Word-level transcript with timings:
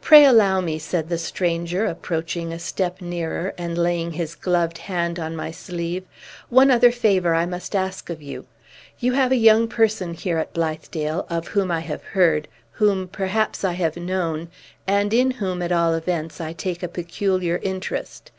"Pray 0.00 0.24
allow 0.24 0.60
me," 0.60 0.76
said 0.76 1.08
the 1.08 1.16
stranger, 1.16 1.86
approaching 1.86 2.52
a 2.52 2.58
step 2.58 3.00
nearer, 3.00 3.54
and 3.56 3.78
laying 3.78 4.10
his 4.10 4.34
gloved 4.34 4.76
hand 4.78 5.20
on 5.20 5.36
my 5.36 5.52
sleeve. 5.52 6.02
"One 6.48 6.68
other 6.68 6.90
favor 6.90 7.32
I 7.32 7.46
must 7.46 7.76
ask 7.76 8.10
of 8.10 8.20
you. 8.20 8.46
You 8.98 9.12
have 9.12 9.30
a 9.30 9.36
young 9.36 9.68
person 9.68 10.14
here 10.14 10.38
at 10.38 10.52
Blithedale, 10.52 11.26
of 11.30 11.46
whom 11.46 11.70
I 11.70 11.78
have 11.78 12.02
heard, 12.02 12.48
whom, 12.72 13.06
perhaps, 13.06 13.62
I 13.62 13.74
have 13.74 13.96
known, 13.96 14.48
and 14.84 15.14
in 15.14 15.30
whom, 15.30 15.62
at 15.62 15.70
all 15.70 15.94
events, 15.94 16.40
I 16.40 16.54
take 16.54 16.82
a 16.82 16.88
peculiar 16.88 17.60
interest. 17.62 18.32